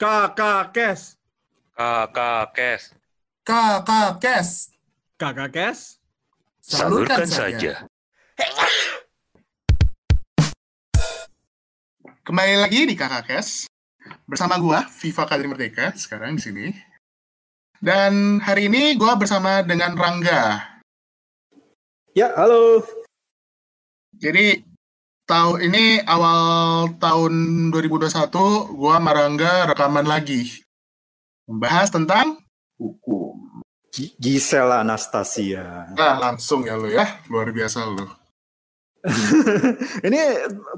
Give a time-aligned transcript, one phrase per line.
[0.00, 1.20] Kakak Kes.
[1.76, 2.96] Kakak Kes.
[3.44, 4.72] Kakak Kes.
[5.20, 6.00] Kakak Kes.
[6.64, 7.84] Salurkan saja.
[12.24, 13.68] Kembali lagi di Kakak Kes.
[14.24, 16.66] Bersama gua, Viva Kadri Merdeka, sekarang di sini.
[17.76, 20.64] Dan hari ini gua bersama dengan Rangga.
[22.16, 22.88] Ya, halo.
[24.16, 24.64] Jadi
[25.30, 27.32] tahun ini awal tahun
[27.70, 30.66] 2021 gua sama Rangga rekaman lagi.
[31.46, 32.42] Membahas tentang
[32.74, 33.62] hukum.
[34.18, 35.94] Gisela Anastasia.
[35.94, 37.22] Nah, langsung ya lu ya.
[37.30, 38.06] Luar biasa lu.
[40.06, 40.18] ini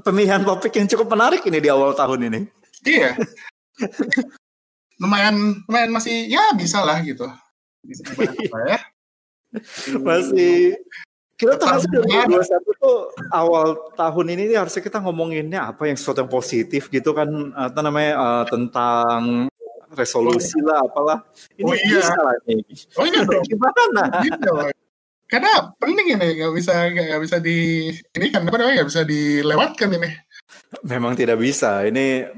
[0.05, 2.39] pemilihan topik yang cukup menarik ini di awal tahun ini.
[2.85, 3.17] Iya.
[5.01, 7.25] lumayan, lumayan masih ya bisa lah gitu.
[7.81, 8.05] Bisa
[8.69, 8.79] ya.
[10.07, 10.73] Masih
[11.43, 12.27] kita tuh Tetap harus semangat.
[12.63, 12.97] 2021 tuh
[13.29, 17.79] awal tahun ini nih harusnya kita ngomonginnya apa yang sesuatu yang positif gitu kan apa
[17.83, 19.21] namanya eh, tentang
[19.93, 21.21] resolusi lah apalah.
[21.53, 22.01] Ini Oh iya.
[22.01, 22.61] bisa lah nih.
[22.97, 23.43] Oh iya dong.
[23.45, 24.01] Gimana?
[24.25, 24.69] gitu loh.
[25.29, 29.89] Karena penting ini nggak bisa nggak bisa di ini kan apa namanya nggak bisa dilewatkan
[29.97, 30.09] ini.
[30.85, 31.85] Memang tidak bisa.
[31.85, 32.29] Ini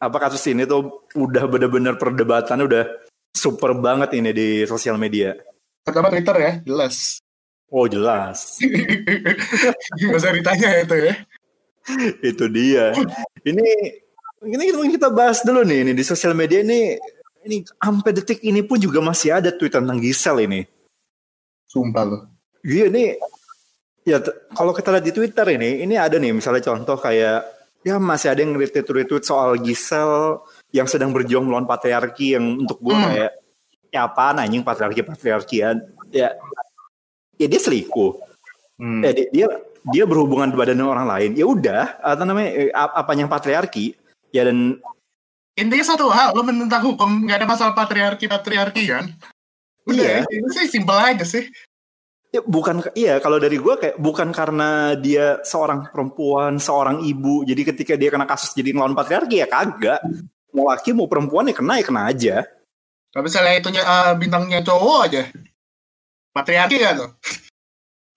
[0.00, 2.84] apa kasus ini tuh udah bener-bener perdebatannya udah
[3.32, 5.32] super banget ini di sosial media.
[5.84, 7.20] Pertama Twitter ya jelas.
[7.72, 8.60] Oh jelas.
[9.98, 11.14] Gak usah ditanya ya itu ya.
[12.20, 12.84] itu dia.
[13.42, 13.66] Ini
[14.44, 17.00] ini mungkin kita bahas dulu nih ini di sosial media ini
[17.42, 20.68] ini sampai detik ini pun juga masih ada tweet tentang Gisel ini.
[21.66, 22.22] Sumpah loh.
[22.60, 23.16] Iya nih
[24.04, 24.20] ya
[24.52, 27.42] kalau kita lihat di Twitter ini ini ada nih misalnya contoh kayak
[27.82, 30.38] ya masih ada yang retweet retweet soal Gisel
[30.70, 33.06] yang sedang berjuang melawan patriarki yang untuk gue Hmm.
[33.10, 33.32] kayak
[33.90, 35.82] ya apa anjing patriarki patriarkian
[36.14, 36.30] ya
[37.36, 38.18] ya dia selingkuh
[38.80, 38.98] Hmm.
[39.04, 39.46] ya dia, dia
[39.84, 43.94] dia berhubungan badan dengan orang lain ya udah atau namanya eh, ap- apanya yang patriarki
[44.30, 44.80] ya dan
[45.52, 49.12] Intinya satu hal, lo menentang hukum nggak ada masalah patriarki patriarki kan?
[49.84, 50.32] Udah, Iya.
[50.32, 51.44] itu sih simpel aja sih.
[52.32, 57.60] ya bukan iya kalau dari gue kayak bukan karena dia seorang perempuan seorang ibu jadi
[57.60, 60.00] ketika dia kena kasus jadi ngelawan patriarki ya kagak
[60.50, 62.36] mau laki mau perempuan ya kena ya kena aja
[63.12, 65.22] Gak misalnya itunya eh, bintangnya cowok aja.
[66.32, 67.10] Patriarki kan tuh?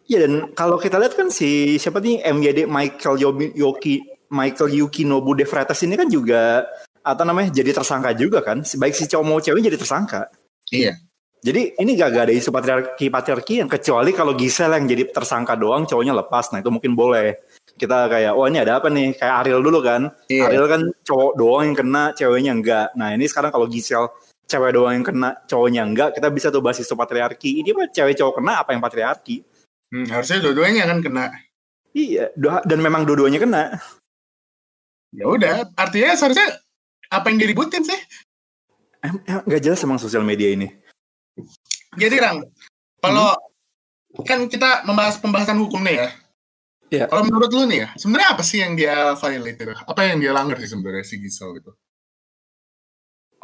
[0.05, 3.17] ya dan kalau kita lihat kan si siapa nih MYD Michael
[3.57, 6.65] Yoki Michael Yukinobu De Freitas ini kan juga
[7.01, 10.29] atau namanya jadi tersangka juga kan baik si cowok mau cewek jadi tersangka
[10.73, 10.93] Iya.
[11.45, 15.53] Jadi ini gak, gak ada isu patriarki patriarki yang kecuali kalau Gisel yang jadi tersangka
[15.53, 16.49] doang cowoknya lepas.
[16.49, 17.37] Nah itu mungkin boleh.
[17.77, 19.13] Kita kayak oh ini ada apa nih?
[19.13, 20.09] Kayak Ariel dulu kan.
[20.25, 20.49] Iya.
[20.49, 22.87] Ariel kan cowok doang yang kena, ceweknya enggak.
[22.97, 24.09] Nah ini sekarang kalau Gisel
[24.45, 27.61] cewek doang yang kena, cowoknya enggak, kita bisa tuh bahas isu patriarki.
[27.61, 29.41] Ini mah cewek cowok kena apa yang patriarki?
[29.89, 31.25] Hmm, harusnya dua-duanya kan kena.
[31.95, 33.63] Iya, dua- dan memang dua-duanya kena.
[35.15, 36.59] Ya udah, artinya seharusnya
[37.07, 37.99] apa yang diributin sih?
[38.99, 40.67] Em, em, Gak jelas emang sosial media ini.
[41.95, 42.43] Jadi Rang,
[42.99, 43.31] kalau
[44.27, 46.09] kan kita membahas pembahasan hukum nih ya.
[46.91, 47.05] Iya.
[47.09, 49.73] Kalau menurut lu nih ya, sebenarnya apa sih yang dia violate itu?
[49.73, 51.71] Apa yang dia langgar sih sebenarnya si Gisel itu?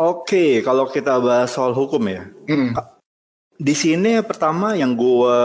[0.01, 2.25] Oke, kalau kita bahas soal hukum ya.
[2.49, 2.73] Hmm.
[3.61, 5.37] Di sini pertama yang gue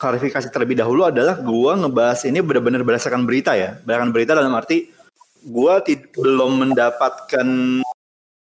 [0.00, 3.76] klarifikasi terlebih dahulu adalah gue ngebahas ini benar-benar berdasarkan berita ya.
[3.84, 4.88] Berdasarkan berita dalam arti
[5.44, 5.74] gue
[6.16, 7.48] belum mendapatkan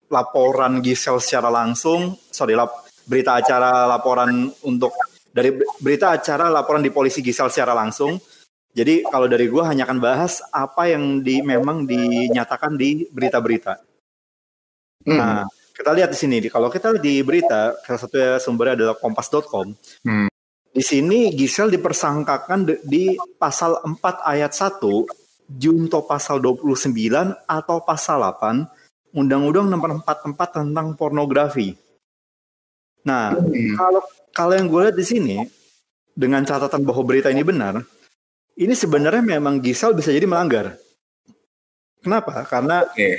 [0.07, 4.95] laporan Gisel secara langsung, sorry lap- berita acara laporan untuk
[5.35, 8.15] dari ber- berita acara laporan di polisi Gisel secara langsung.
[8.71, 13.88] Jadi kalau dari gue hanya akan bahas apa yang di memang dinyatakan di berita-berita.
[15.05, 15.17] Hmm.
[15.17, 15.43] Nah,
[15.75, 16.37] kita lihat di sini.
[16.51, 19.71] Kalau kita di berita, salah satu sumbernya adalah kompas.com.
[20.03, 20.27] Hmm.
[20.69, 25.07] Di sini Gisel dipersangkakan di pasal 4 ayat 1,
[25.49, 26.93] junto pasal 29
[27.49, 28.69] atau pasal 8
[29.09, 31.73] Undang-Undang nomor 44 tentang pornografi.
[33.09, 33.73] Nah, Hmm.
[33.73, 35.37] kalau kalau yang gue lihat di sini
[36.13, 37.81] dengan catatan bahwa berita ini benar,
[38.53, 40.77] ini sebenarnya memang Gisel bisa jadi melanggar.
[42.05, 42.45] Kenapa?
[42.45, 43.17] Karena Oke.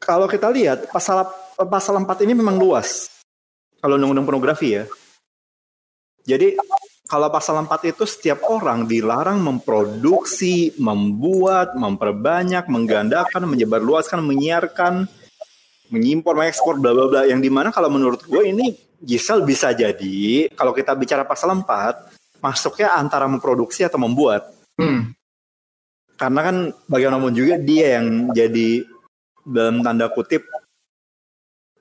[0.00, 3.10] Kalau kita lihat pasal pasal 4 ini memang luas.
[3.78, 4.84] Kalau undang-undang pornografi ya.
[6.26, 6.58] Jadi
[7.06, 15.08] kalau pasal 4 itu setiap orang dilarang memproduksi, membuat, memperbanyak, menggandakan, menyebarluaskan, menyiarkan,
[15.88, 17.22] menyimpor, mengekspor, bla bla bla.
[17.24, 22.42] Yang di mana kalau menurut gue ini Gisel bisa jadi kalau kita bicara pasal 4
[22.42, 25.10] masuknya antara memproduksi atau membuat Hmm.
[26.14, 26.56] karena kan
[26.86, 28.86] bagaimanapun juga dia yang jadi
[29.48, 30.44] dalam tanda kutip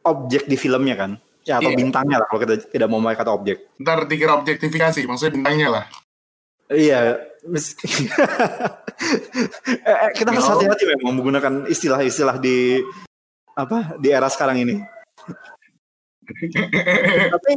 [0.01, 1.11] objek di filmnya kan
[1.43, 1.77] ya atau Iya.
[1.79, 5.85] bintangnya lah kalau kita tidak mau memakai kata objek Ntar dikira objektifikasi, maksudnya bintangnya lah.
[6.71, 7.19] iya
[9.87, 10.51] Eh, eh, kita harus Ya.
[10.57, 12.81] hati-hati memang menggunakan istilah-istilah di
[13.53, 14.75] apa di era sekarang ini.
[17.33, 17.51] tapi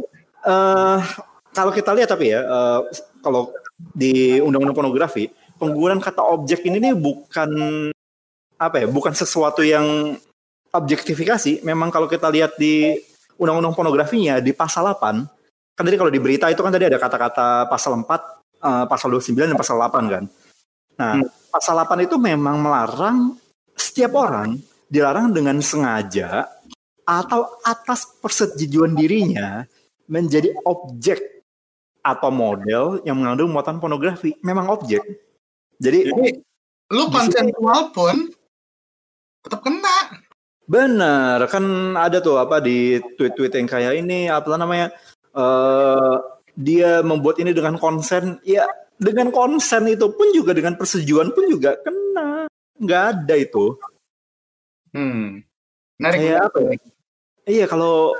[0.45, 0.97] uh,
[1.51, 2.79] kalau kita lihat tapi ya uh,
[3.19, 3.51] kalau
[3.91, 7.49] di undang-undang pornografi penggunaan kata objek ini nih bukan
[8.61, 10.13] apa ya bukan sesuatu yang
[10.69, 12.93] objektifikasi memang kalau kita lihat di
[13.41, 17.65] undang-undang pornografinya di pasal 8 kan tadi kalau di berita itu kan tadi ada kata-kata
[17.65, 20.23] pasal 4 uh, pasal 29 dan pasal 8 kan
[21.01, 21.49] nah hmm.
[21.49, 23.33] pasal 8 itu memang melarang
[23.73, 26.45] setiap orang dilarang dengan sengaja
[27.01, 29.65] atau atas persetujuan dirinya
[30.05, 31.41] menjadi objek
[32.03, 35.01] atau model yang mengandung muatan pornografi memang objek.
[35.77, 36.29] Jadi, Jadi
[36.91, 38.29] lu konsensual pun
[39.41, 40.21] tetap kena.
[40.69, 41.65] Bener, kan
[41.99, 44.93] ada tuh apa di tweet-tweet yang kayak ini apa namanya?
[45.35, 46.21] Uh,
[46.55, 51.75] dia membuat ini dengan konsen, ya dengan konsen itu pun juga dengan persetujuan pun juga
[51.81, 52.45] kena,
[52.79, 53.75] nggak ada itu.
[54.95, 55.41] Hmm.
[55.99, 56.17] Menarik.
[56.19, 56.73] Kayak apa ya?
[57.41, 58.13] Iya kalau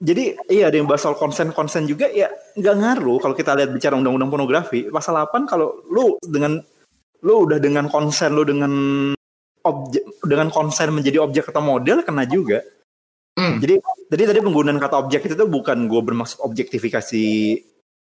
[0.00, 4.00] jadi iya ada yang bahas soal konsen-konsen juga ya nggak ngaruh kalau kita lihat bicara
[4.00, 6.56] undang-undang pornografi pasal 8 kalau lu dengan
[7.20, 8.72] lu udah dengan konsen lu dengan
[9.64, 12.64] objek dengan konsen menjadi objek atau model kena juga.
[13.36, 13.62] Hmm.
[13.62, 13.78] Jadi
[14.10, 17.26] jadi tadi penggunaan kata objek itu tuh bukan gue bermaksud objektifikasi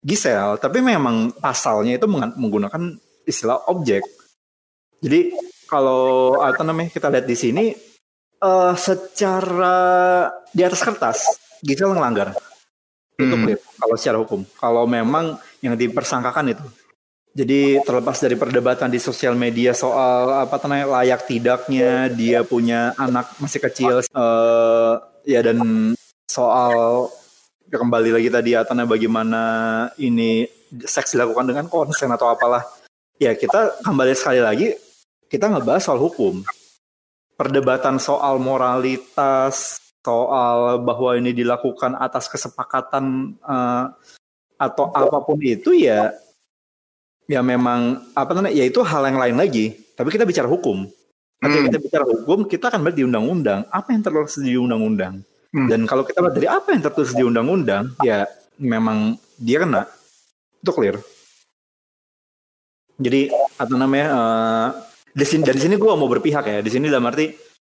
[0.05, 4.05] Gisel, tapi memang pasalnya itu menggunakan istilah objek.
[5.01, 5.33] Jadi
[5.65, 7.73] kalau apa namanya kita lihat di sini
[8.45, 11.19] uh, secara di atas kertas
[11.65, 12.37] Gisel melanggar.
[13.17, 13.43] Itu hmm.
[13.49, 14.41] clear kalau secara hukum.
[14.61, 16.65] Kalau memang yang dipersangkakan itu.
[17.35, 23.35] Jadi terlepas dari perdebatan di sosial media soal apa namanya layak tidaknya dia punya anak
[23.43, 25.59] masih kecil uh, ya dan
[26.31, 27.11] soal
[27.67, 29.43] ya kembali lagi tadi Atana bagaimana
[29.99, 30.47] ini
[30.87, 32.63] seks dilakukan dengan konsen atau apalah.
[33.19, 34.79] Ya kita kembali sekali lagi
[35.27, 36.47] kita ngebahas soal hukum.
[37.35, 43.91] Perdebatan soal moralitas, soal bahwa ini dilakukan atas kesepakatan uh,
[44.55, 46.15] atau apa pun itu ya
[47.25, 49.75] ya memang apa namanya ya itu hal yang lain lagi.
[49.94, 50.87] Tapi kita bicara hukum.
[51.38, 51.67] Nanti hmm.
[51.71, 55.15] kita bicara hukum, kita akan melihat di undang-undang apa yang tertulis di undang-undang.
[55.55, 55.69] Hmm.
[55.71, 58.26] Dan kalau kita lihat dari apa yang tertulis di undang-undang, ya
[58.59, 59.87] memang dia kena.
[60.65, 60.99] Itu clear.
[62.99, 63.29] Jadi
[63.59, 64.69] apa namanya uh,
[65.15, 67.31] di sini dari sini gue mau berpihak ya di sini dalam arti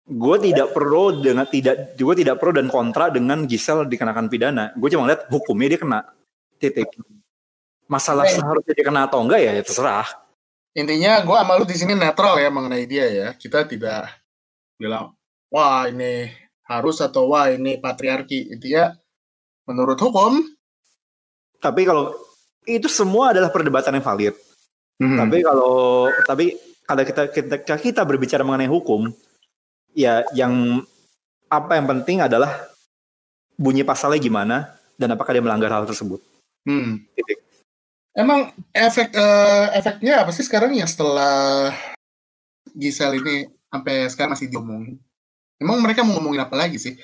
[0.10, 4.90] gue tidak pro dengan tidak juga tidak pro dan kontra dengan Gisel dikenakan pidana gue
[4.92, 6.00] cuma lihat hukumnya dia kena
[6.60, 6.92] titik
[7.90, 8.38] masalah okay.
[8.38, 10.08] seharusnya dia kena atau enggak ya, ya terserah
[10.78, 14.14] intinya gue sama lu di sini netral ya mengenai dia ya kita tidak
[14.78, 15.18] bilang
[15.50, 16.30] wah ini
[16.70, 18.94] harus atau wah ini patriarki intinya
[19.66, 20.38] menurut hukum
[21.58, 22.14] tapi kalau
[22.70, 24.38] itu semua adalah perdebatan yang valid
[25.02, 25.18] hmm.
[25.18, 26.46] tapi kalau tapi
[26.90, 29.14] kalau kita, kita kita berbicara mengenai hukum,
[29.94, 30.82] ya yang
[31.46, 32.66] apa yang penting adalah
[33.54, 34.58] bunyi pasalnya gimana
[34.98, 36.18] dan apakah dia melanggar hal tersebut.
[36.66, 37.06] Hmm.
[38.18, 41.70] Emang efek uh, efeknya apa sih sekarang ya setelah
[42.74, 44.98] Gisel ini sampai sekarang masih diomongin?
[45.62, 46.98] Emang mereka mau ngomongin apa lagi sih?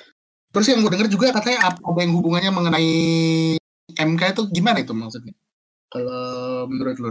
[0.50, 2.92] Terus yang gue denger juga katanya apa yang hubungannya mengenai
[3.92, 5.36] MK itu gimana itu maksudnya?
[5.92, 7.08] Kalau menurut lu,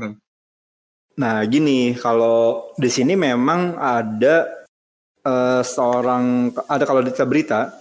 [1.15, 4.67] Nah, gini, kalau di sini memang ada
[5.23, 7.71] uh, seorang ada kalau di berita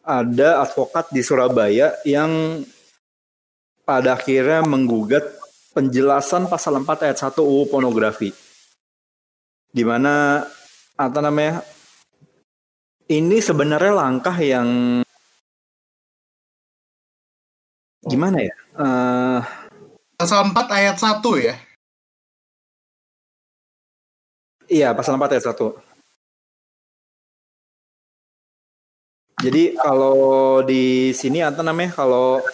[0.00, 2.64] ada advokat di Surabaya yang
[3.84, 5.39] pada akhirnya menggugat
[5.80, 8.28] penjelasan pasal 4 ayat 1 UU pornografi.
[9.72, 10.44] Di mana
[11.00, 11.64] apa namanya?
[13.08, 15.00] Ini sebenarnya langkah yang
[18.04, 18.56] gimana ya?
[18.76, 19.40] Uh,
[20.20, 21.56] pasal 4 ayat 1 ya.
[24.68, 25.80] Iya, pasal 4 ayat 1.
[29.40, 32.44] Jadi kalau di sini apa namanya kalau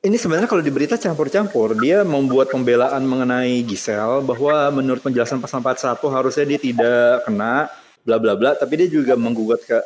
[0.00, 5.60] ini sebenarnya kalau di berita campur-campur, dia membuat pembelaan mengenai Gisel bahwa menurut penjelasan pasal
[5.60, 7.68] 41 harusnya dia tidak kena
[8.00, 9.76] bla bla bla, tapi dia juga menggugat ke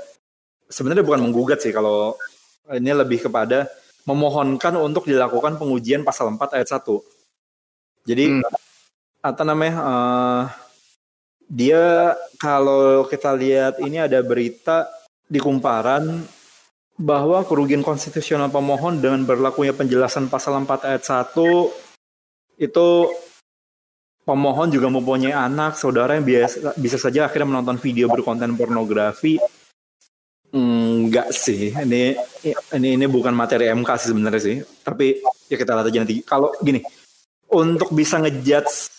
[0.70, 2.14] sebenarnya bukan menggugat sih kalau
[2.70, 3.66] ini lebih kepada
[4.06, 8.06] memohonkan untuk dilakukan pengujian pasal 4 ayat 1.
[8.06, 8.42] Jadi hmm.
[9.24, 10.42] apa namanya uh,
[11.50, 14.86] dia kalau kita lihat ini ada berita
[15.24, 16.22] di kumparan
[16.94, 22.88] bahwa kerugian konstitusional pemohon dengan berlakunya penjelasan pasal 4 ayat 1 itu
[24.22, 29.42] pemohon juga mempunyai anak, saudara yang biasa, bisa saja akhirnya menonton video berkonten pornografi.
[30.54, 32.14] Enggak sih, ini
[32.78, 34.56] ini ini bukan materi MK sih sebenarnya sih.
[34.62, 35.18] Tapi
[35.50, 36.22] ya kita lihat aja nanti.
[36.22, 36.78] Kalau gini,
[37.50, 38.94] untuk bisa ngejudge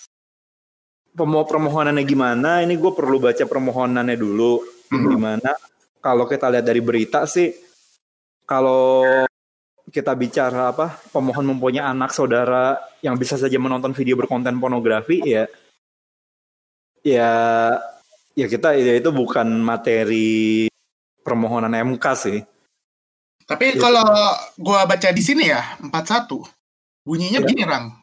[1.15, 5.09] permohonannya gimana ini gue perlu baca permohonannya dulu Hmm.
[5.09, 5.51] Di mana
[6.01, 7.49] kalau kita lihat dari berita sih,
[8.45, 9.03] kalau
[9.89, 15.45] kita bicara apa pemohon mempunyai anak saudara yang bisa saja menonton video berkonten pornografi ya
[17.05, 17.31] ya
[18.33, 20.65] ya kita ya itu bukan materi
[21.21, 22.39] permohonan MK sih
[23.45, 23.81] Tapi Iya.
[23.81, 24.09] kalau
[24.57, 26.49] gua baca di sini ya 41
[27.05, 27.93] bunyinya begini Rang.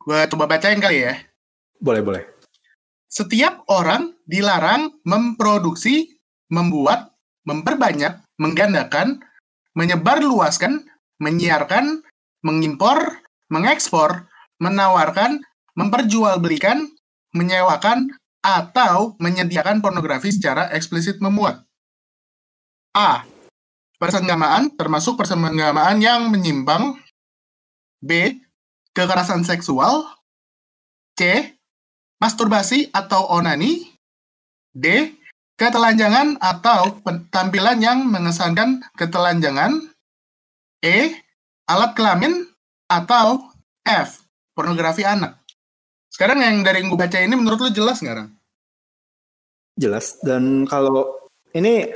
[0.00, 1.20] Gua coba bacain kali ya.
[1.84, 2.24] boleh boleh
[3.12, 6.16] Setiap orang dilarang memproduksi,
[6.48, 7.12] membuat,
[7.44, 9.20] memperbanyak, menggandakan,
[9.78, 10.82] menyebarluaskan,
[11.22, 12.02] menyiarkan,
[12.42, 14.26] mengimpor, mengekspor,
[14.58, 15.38] menawarkan,
[15.78, 16.82] memperjualbelikan,
[17.30, 18.10] menyewakan,
[18.42, 21.62] atau menyediakan pornografi secara eksplisit memuat.
[22.94, 23.26] A.
[23.98, 26.98] Persenggamaan termasuk persenggamaan yang menyimpang.
[27.98, 28.38] B.
[28.94, 30.06] Kekerasan seksual.
[31.18, 31.54] C.
[32.22, 33.90] Masturbasi atau onani.
[34.70, 35.17] D.
[35.58, 37.02] Ketelanjangan atau
[37.34, 39.74] tampilan yang mengesankan ketelanjangan.
[40.80, 41.18] E.
[41.66, 42.46] Alat kelamin.
[42.88, 43.42] Atau
[43.84, 44.24] F.
[44.54, 45.42] Pornografi anak.
[46.08, 48.38] Sekarang yang dari yang gue baca ini menurut lu jelas nggak, Rang?
[49.78, 51.86] jelas dan kalau ini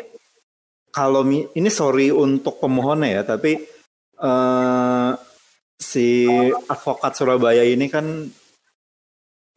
[0.95, 3.59] kalau ini sorry untuk pemohonnya ya tapi
[4.23, 5.11] eh,
[5.83, 6.31] si
[6.71, 8.31] advokat Surabaya ini kan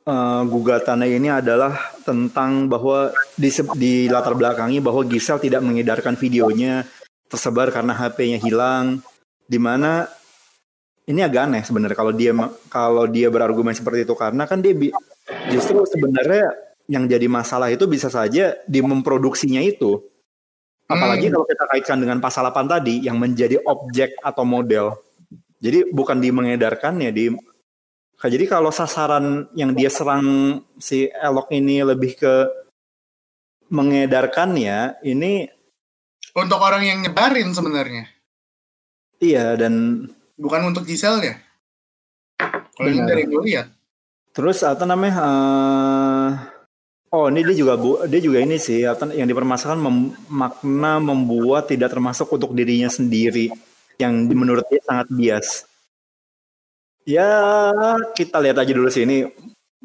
[0.05, 1.73] eh, gugatannya ini adalah
[2.05, 6.85] tentang bahwa di, di latar belakangi bahwa Gisel tidak mengedarkan videonya
[7.25, 9.01] tersebar karena HP-nya hilang
[9.45, 10.05] di mana
[11.05, 12.31] ini agak aneh sebenarnya kalau dia
[12.69, 14.93] kalau dia berargumen seperti itu karena kan dia bi-
[15.53, 16.53] justru sebenarnya
[16.85, 20.01] yang jadi masalah itu bisa saja di memproduksinya itu.
[20.85, 24.93] Apalagi kalau kita kaitkan dengan pasal 8 tadi yang menjadi objek atau model.
[25.57, 27.33] Jadi bukan di mengedarkannya di
[28.27, 30.25] jadi kalau sasaran yang dia serang
[30.77, 32.35] si Elok ini lebih ke
[33.69, 35.49] mengedarkannya ini
[36.35, 38.11] Untuk orang yang nyebarin sebenarnya.
[39.17, 40.05] iya dan
[40.35, 41.35] Bukan untuk Giselle ya.
[42.75, 43.07] Kalau ini Benar.
[43.07, 43.67] dari yang gue lihat.
[44.31, 46.29] terus apa namanya eh,
[47.09, 51.71] oh ini dia juga bu dia juga ini sih apa yang dipermasalahkan mem- makna membuat
[51.71, 53.47] tidak termasuk untuk dirinya sendiri
[53.95, 55.63] yang menurut dia sangat bias
[57.05, 57.29] ya
[58.17, 59.29] kita lihat aja dulu sih ini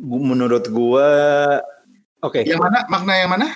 [0.00, 1.08] Gu- menurut gua
[2.24, 2.78] oke Yang mana?
[2.88, 3.48] Makna yang mana?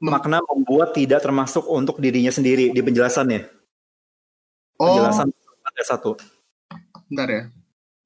[0.00, 3.48] makna membuat tidak termasuk untuk dirinya sendiri di penjelasannya
[4.80, 5.28] Oh, penjelasan
[5.60, 6.16] ada satu
[7.10, 7.42] bentar ya.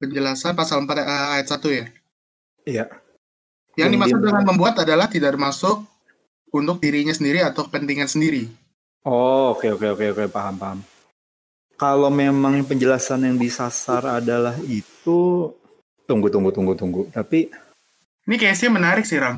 [0.01, 1.07] Penjelasan pasal 4 eh,
[1.39, 1.85] ayat 1 ya.
[2.67, 2.85] iya
[3.79, 5.87] Yang dimaksud dengan membuat adalah tidak termasuk
[6.51, 8.47] untuk dirinya sendiri atau kepentingan sendiri.
[9.07, 10.79] Oh, oke oke oke oke paham paham.
[11.75, 15.51] Kalau memang penjelasan yang disasar adalah itu
[16.07, 17.01] tunggu tunggu tunggu tunggu.
[17.11, 17.51] Tapi
[18.25, 19.37] Ini case-nya menarik sih, Ram.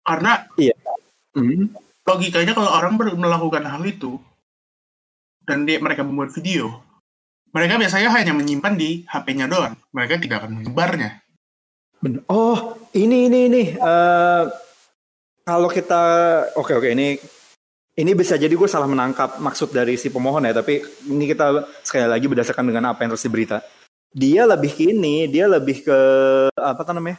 [0.00, 0.40] Karena
[1.36, 1.68] hmm,
[2.08, 4.16] logikanya kalau orang melakukan hal itu
[5.44, 6.80] dan dia mereka membuat video,
[7.52, 9.76] mereka biasanya hanya menyimpan di HP-nya doang.
[9.92, 11.20] Mereka tidak akan menyebarnya.
[12.32, 13.62] Oh, ini ini ini.
[13.76, 14.44] Eh,
[15.44, 16.02] kalau kita
[16.56, 17.20] oke oke ini
[17.98, 20.54] ini bisa jadi gue salah menangkap maksud dari si pemohon ya.
[20.54, 23.58] Tapi ini kita sekali lagi berdasarkan dengan apa yang terus di berita.
[24.10, 25.98] Dia lebih ke ini, dia lebih ke
[26.54, 27.18] apa kan namanya?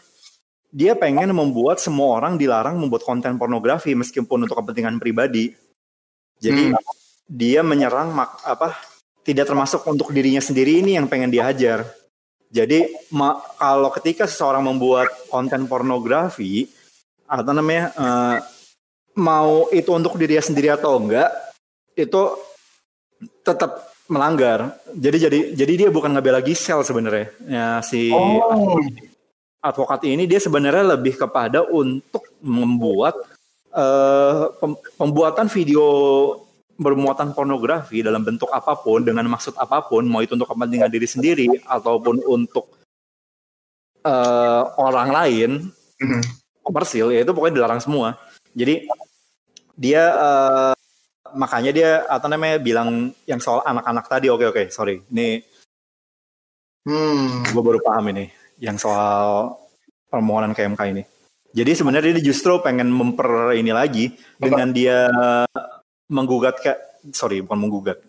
[0.71, 5.51] Dia pengen membuat semua orang dilarang membuat konten pornografi meskipun untuk kepentingan pribadi.
[6.39, 6.79] Jadi Hmm.
[7.27, 8.75] dia menyerang mak apa
[9.21, 11.85] tidak termasuk untuk dirinya sendiri ini yang pengen dia hajar.
[12.51, 16.67] Jadi ma- kalau ketika seseorang membuat konten pornografi
[17.27, 18.37] atau namanya eh,
[19.15, 21.29] mau itu untuk dirinya sendiri atau enggak
[21.95, 22.21] itu
[23.43, 24.75] tetap melanggar.
[24.91, 27.27] Jadi jadi jadi dia bukan ngebela Gisel sebenarnya.
[27.47, 28.79] Ya si Oh.
[29.61, 33.13] advokat ini dia sebenarnya lebih kepada untuk membuat
[34.59, 35.85] pem- pembuatan video
[36.75, 41.05] bermuatan pornografi dalam bentuk apa pun dengan maksud apa pun mau itu untuk kepentingan diri
[41.07, 42.67] sendiri ataupun untuk
[44.01, 45.49] eh, orang lain
[46.01, 46.21] Mhm.
[46.65, 48.17] komersil ya itu pokoknya dilarang semua
[48.51, 48.89] jadi
[49.75, 50.73] dia eh,
[51.35, 55.43] makanya dia atau namanya bilang yang soal anak-anak tadi oke oke sorry ini
[56.81, 57.45] Hmm.
[57.45, 59.53] gue baru paham ini yang soal
[60.09, 61.03] permohonan ke MK ini.
[61.53, 65.05] Jadi sebenarnya dia justru pengen memper ini lagi dengan dia
[66.09, 66.73] menggugat ke
[67.13, 68.01] sorry bukan menggugat.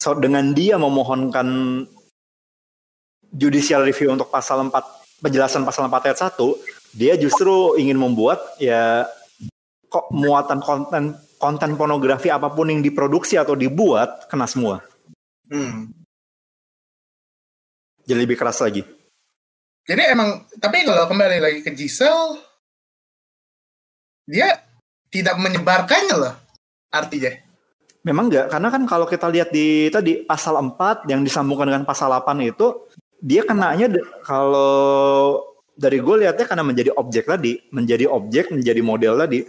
[0.00, 1.82] So, dengan dia memohonkan
[3.34, 4.72] judicial review untuk pasal 4
[5.20, 9.04] penjelasan pasal 4 ayat 1, dia justru ingin membuat ya
[10.14, 14.84] muatan konten konten pornografi apa pun yang diproduksi atau dibuat kena semua.
[15.48, 15.90] Hmm.
[18.04, 18.84] Jadi lebih keras lagi.
[19.88, 22.38] Jadi emang, tapi kalau kembali lagi ke Giselle,
[24.28, 24.62] dia
[25.10, 26.34] tidak menyebarkannya loh
[26.92, 27.34] artinya.
[28.06, 32.08] Memang enggak, karena kan kalau kita lihat di tadi pasal 4 yang disambungkan dengan pasal
[32.08, 32.88] 8 itu
[33.20, 33.92] dia kenanya
[34.24, 35.44] kalau
[35.76, 39.44] dari gue lihatnya karena menjadi objek tadi, menjadi objek, menjadi model tadi,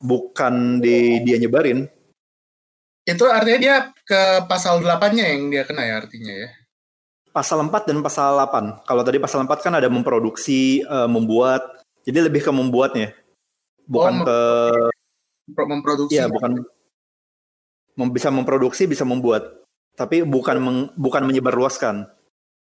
[0.00, 1.86] bukan di dia nyebarin.
[3.04, 6.48] Itu artinya dia ke pasal 8-nya yang dia kena ya artinya ya.
[7.34, 8.86] Pasal 4 dan pasal 8.
[8.86, 13.12] Kalau tadi pasal 4 kan ada memproduksi, eh, membuat, jadi lebih ke membuatnya.
[13.84, 14.38] Bukan Oh, ke
[15.52, 16.16] Pro- Memproduksi.
[16.16, 16.64] Iya, bukan
[18.00, 19.60] mem- bisa memproduksi, bisa membuat,
[19.92, 22.08] tapi bukan meng- bukan menyebarluaskan.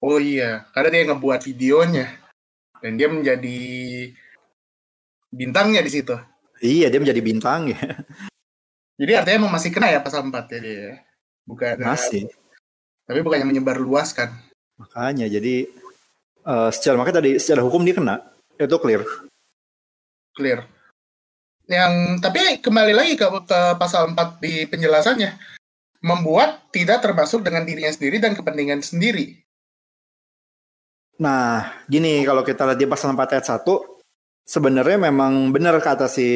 [0.01, 2.09] Oh iya, karena dia ngebuat videonya
[2.81, 3.59] dan dia menjadi
[5.29, 6.17] bintangnya di situ.
[6.61, 7.81] Iya, dia menjadi bintang ya.
[9.01, 10.77] Jadi artinya emang masih kena ya pasal 4 ya dia.
[10.77, 10.93] ya?
[11.41, 12.29] Bukan Masih.
[13.09, 14.29] tapi bukannya menyebar luaskan.
[14.77, 15.65] Makanya jadi
[16.45, 18.21] eh, secara makanya tadi secara hukum dia kena.
[18.61, 19.01] Itu clear.
[20.37, 20.69] Clear.
[21.65, 25.33] Yang tapi kembali lagi ke, ke pasal 4 di penjelasannya.
[26.05, 29.37] Membuat tidak termasuk dengan dirinya sendiri dan kepentingan sendiri.
[31.21, 34.00] Nah, gini kalau kita lihat di pasal 4 ayat 1
[34.43, 36.27] sebenarnya memang benar kata si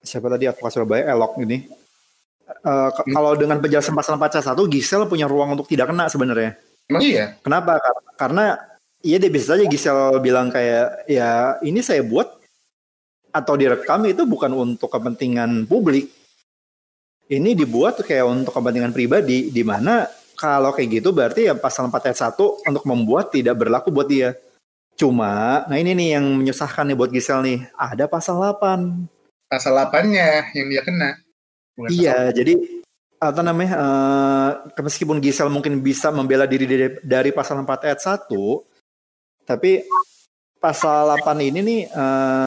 [0.00, 1.64] siapa tadi advokat Surabaya Elok ini.
[2.44, 6.12] Eh, k- Kalau dengan penjelasan pasal 4 ayat 1 Gisel punya ruang untuk tidak kena
[6.12, 6.60] sebenarnya.
[6.84, 7.40] Emang iya?
[7.40, 7.80] Kenapa?
[7.80, 8.44] Kar- Karena
[9.00, 12.28] iya dia bisa saja Gisel bilang kayak ya ini saya buat
[13.32, 16.12] atau direkam itu bukan untuk kepentingan publik.
[17.24, 20.04] Ini dibuat kayak untuk kepentingan pribadi di mana
[20.36, 24.36] kalau kayak gitu berarti ya pasal 4 ayat 1 untuk membuat tidak berlaku buat dia.
[24.94, 27.58] Cuma, nah ini nih yang menyusahkan nih buat Gisel nih.
[27.74, 29.10] Ada pasal 8.
[29.50, 31.10] Pasal 8-nya yang dia kena.
[31.74, 32.54] Bukan Iya, jadi
[33.18, 33.74] apa namanya?
[33.74, 38.30] eh, meskipun Gisel mungkin bisa membela diri dari, dari pasal 4 ayat 1,
[39.42, 39.82] tapi
[40.62, 42.44] pasal 8 ini nih eh,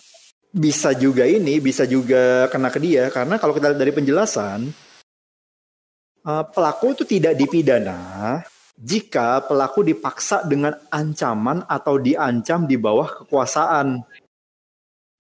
[0.56, 4.71] bisa juga ini, bisa juga kena ke dia karena kalau kita lihat dari penjelasan
[6.24, 8.00] eh, pelaku itu tidak dipidana
[8.78, 14.06] jika pelaku dipaksa dengan ancaman atau diancam di bawah kekuasaan.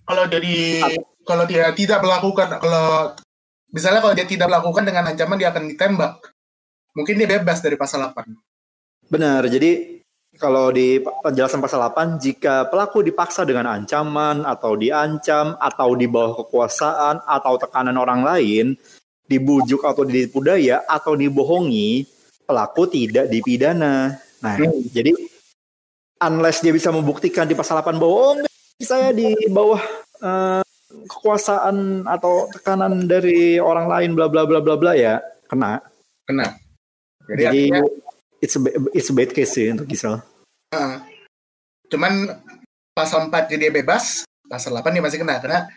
[0.07, 0.85] kalau jadi
[1.27, 3.11] kalau dia tidak melakukan kalau
[3.73, 6.13] misalnya kalau dia tidak melakukan dengan ancaman dia akan ditembak
[6.95, 8.47] mungkin dia bebas dari pasal 8
[9.07, 10.03] Benar, jadi
[10.35, 16.43] kalau di penjelasan pasal 8, jika pelaku dipaksa dengan ancaman atau diancam atau di bawah
[16.43, 18.75] kekuasaan atau tekanan orang lain,
[19.25, 22.03] dibujuk atau ditipu daya atau dibohongi,
[22.47, 24.15] pelaku tidak dipidana.
[24.39, 24.71] Nah, Hmm.
[24.89, 25.11] jadi
[26.23, 29.81] unless dia bisa membuktikan di pasal 8 bahwa oh enggak, saya di bawah
[30.17, 35.77] eh, kekuasaan atau tekanan dari orang lain bla bla bla bla bla ya kena.
[36.25, 36.57] kena
[37.27, 37.81] jadi, Jadi artinya
[38.39, 38.61] it's a,
[38.93, 40.17] it's a bad case sih untuk Gisel.
[40.71, 40.95] eh,
[41.91, 42.33] cuman
[42.91, 45.67] pasal 4 jadi dia bebas pasal 8 dia masih kena karena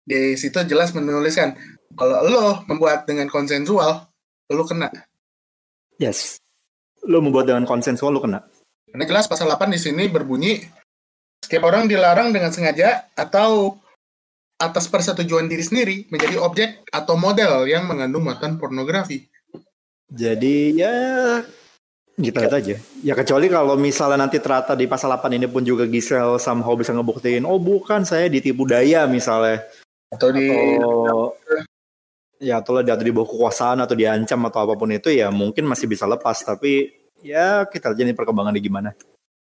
[0.00, 1.54] di situ jelas menuliskan
[1.92, 4.06] kalau lo membuat dengan konsensual
[4.48, 4.88] lo kena
[6.00, 6.40] Yes.
[7.04, 8.40] Lo membuat dengan konsensual lo kena.
[8.90, 10.66] karena jelas pasal 8 di sini berbunyi
[11.38, 13.78] setiap orang dilarang dengan sengaja atau
[14.58, 19.30] atas persetujuan diri sendiri menjadi objek atau model yang mengandung muatan pornografi.
[20.10, 20.90] Jadi ya
[22.18, 22.76] kita lihat aja.
[23.00, 26.90] Ya kecuali kalau misalnya nanti ternyata di pasal 8 ini pun juga Gisel somehow bisa
[26.90, 29.64] ngebuktiin, oh bukan saya ditipu daya misalnya.
[30.10, 31.38] Atau di Atau
[32.40, 35.84] ya atau lah di bawah kekuasaan atau diancam atau apa pun itu ya mungkin masih
[35.86, 36.88] bisa lepas tapi
[37.20, 38.90] ya kita lihat ini perkembangannya gimana.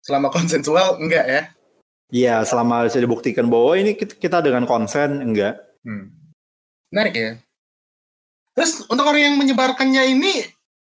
[0.02, 1.42] selama konsensual enggak ya?
[2.08, 5.58] Iya selama bisa dibuktikan bahwa ini kita- dengan konsen enggak.
[5.84, 6.10] Hmm.
[6.88, 7.30] Menarik ya.
[8.56, 10.42] Terus untuk orang yang menyebarkannya ini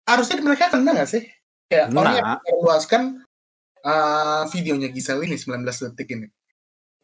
[0.09, 1.25] harusnya mereka kena nggak sih?
[1.71, 2.01] Kayak Kena.
[2.01, 3.03] orang yang meluaskan
[3.87, 6.27] uh, videonya Gisel ini 19 detik ini.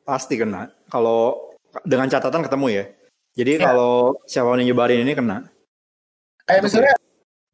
[0.05, 0.69] Pasti kena.
[0.91, 1.55] Kalau
[1.87, 2.85] dengan catatan ketemu ya.
[3.41, 3.73] Jadi Ya.
[3.73, 5.49] kalau siapa yang nyebarin ini kena.
[6.45, 6.93] Kayak misalnya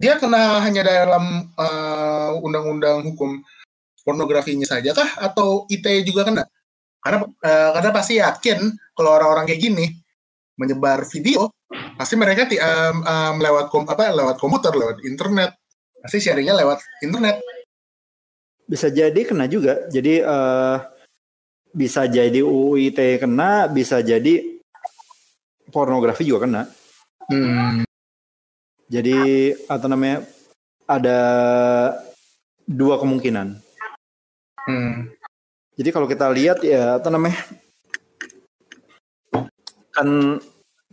[0.02, 3.38] dia kena hanya dalam uh, undang-undang hukum
[4.02, 6.42] pornografinya saja kah atau ITE juga kena?
[6.98, 8.58] Karena uh, karena pasti yakin
[8.98, 9.86] kalau orang-orang kayak gini
[10.58, 11.54] menyebar video
[11.94, 15.54] pasti mereka ti- um, um, lewat kom apa lewat komputer lewat internet
[16.02, 17.38] pasti sharingnya lewat internet
[18.66, 19.86] Bisa jadi kena juga.
[19.86, 20.76] Jadi eh
[21.70, 24.55] bisa jadi UU ITE kena, bisa jadi
[25.70, 26.62] pornografi juga kena.
[27.30, 27.84] hmm.
[28.86, 29.16] Jadi
[29.66, 30.22] atau namanya
[30.86, 31.18] ada
[32.66, 33.58] dua kemungkinan.
[34.66, 35.10] Hmm.
[35.76, 37.42] Jadi kalau kita lihat ya apa namanya
[39.90, 40.38] kan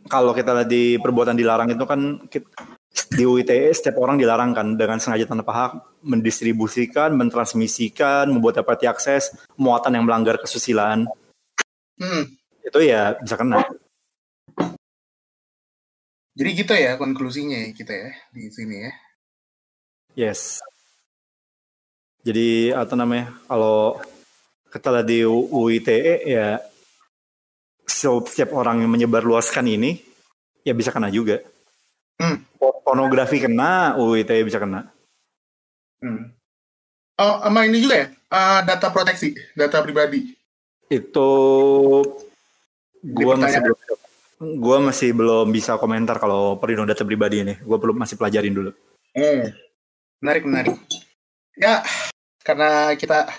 [0.10, 2.20] kalau kita lihat di perbuatan dilarang itu kan
[3.14, 5.72] di UITE setiap orang dilarang kan dengan sengaja tanpa hak
[6.04, 11.08] mendistribusikan, mentransmisikan, membuat dapat diakses muatan yang melanggar kesusilaan
[11.94, 12.26] Hmm.
[12.66, 13.62] itu ya bisa kena.
[16.34, 18.92] Jadi gitu ya konklusinya ya kita ya di sini ya.
[20.18, 20.62] Yes.
[22.26, 23.34] Jadi apa namanya?
[23.46, 24.02] Kalau
[24.74, 26.58] kita lihat di UITE ya
[27.86, 30.02] setiap orang yang menyebarluaskan ini
[30.66, 31.46] ya bisa kena juga.
[32.18, 32.42] Hmm.
[32.58, 34.90] Pornografi kena, UITE bisa kena.
[36.02, 36.34] Hmm.
[37.22, 38.08] Oh, sama ini juga ya?
[38.34, 40.34] Uh, data proteksi, data pribadi.
[40.90, 41.30] Itu
[43.06, 43.78] gua masih belum
[44.60, 47.54] gua masih belum bisa komentar kalau perlindungan data pribadi ini.
[47.64, 48.72] Gua belum masih pelajarin dulu.
[49.16, 49.54] Hmm.
[50.24, 50.76] Menarik, menarik.
[51.60, 51.86] Ya,
[52.42, 53.30] karena kita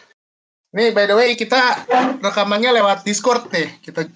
[0.74, 1.86] Nih, by the way, kita
[2.18, 3.78] rekamannya lewat Discord nih.
[3.78, 4.10] Kita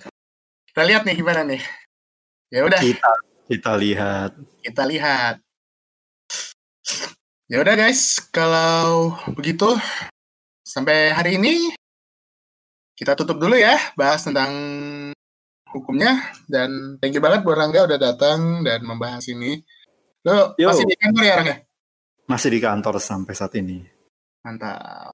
[0.66, 1.62] kita lihat nih gimana nih.
[2.50, 2.82] Ya udah.
[2.82, 3.12] Kita
[3.46, 4.34] kita lihat.
[4.66, 5.38] Kita lihat.
[7.46, 9.70] Ya udah guys, kalau begitu
[10.66, 11.70] sampai hari ini
[12.98, 14.50] kita tutup dulu ya bahas tentang
[15.72, 19.60] hukumnya dan thank you banget buat Rangga udah datang dan membahas ini.
[20.24, 20.72] Lo Yo.
[20.72, 21.56] masih di kantor ya Rangga?
[22.28, 23.84] Masih di kantor sampai saat ini.
[24.44, 25.12] Mantap.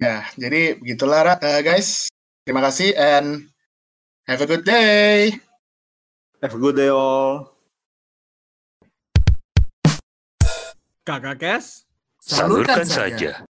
[0.00, 2.08] Ya, jadi begitulah uh, guys.
[2.42, 3.52] Terima kasih and
[4.24, 5.36] have a good day.
[6.40, 7.52] Have a good day all.
[11.04, 11.84] Kakak Kes.
[12.20, 13.44] Salurkan saja.